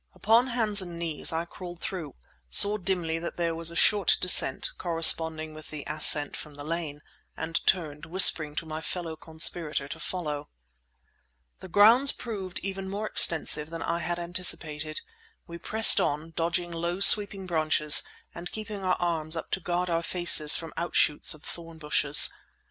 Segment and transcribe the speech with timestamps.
[0.15, 2.15] Upon hands and knees I crawled through,
[2.49, 7.03] saw dimly that there was a short descent, corresponding with the ascent from the lane,
[7.37, 10.49] and turned, whispering to my fellow conspirator to follow.
[11.59, 15.01] The grounds proved even more extensive than I had anticipated.
[15.45, 18.01] We pressed on, dodging low sweeping branches
[18.33, 22.31] and keeping our arms up to guard our faces from outshoots of thorn bushes.